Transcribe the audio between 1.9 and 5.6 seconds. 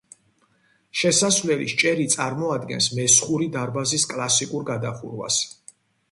წარმოადგენს მესხური დარბაზის კლასიკურ გადახურვას.